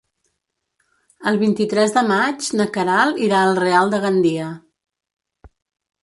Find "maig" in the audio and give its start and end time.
2.11-2.47